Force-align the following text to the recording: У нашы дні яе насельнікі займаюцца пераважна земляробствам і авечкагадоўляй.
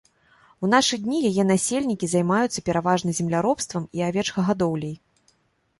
У 0.63 0.69
нашы 0.73 0.95
дні 1.03 1.17
яе 1.29 1.43
насельнікі 1.51 2.09
займаюцца 2.15 2.65
пераважна 2.71 3.09
земляробствам 3.19 3.83
і 3.99 4.07
авечкагадоўляй. 4.09 4.95